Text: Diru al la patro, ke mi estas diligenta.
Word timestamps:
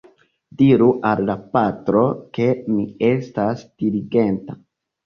Diru 0.61 0.87
al 1.09 1.21
la 1.27 1.35
patro, 1.57 2.03
ke 2.39 2.49
mi 2.73 2.89
estas 3.13 3.65
diligenta. 3.85 4.61